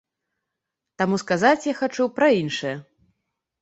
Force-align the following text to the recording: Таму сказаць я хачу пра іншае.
Таму 1.03 1.21
сказаць 1.25 1.69
я 1.71 1.79
хачу 1.85 2.11
пра 2.19 2.27
іншае. 2.43 2.77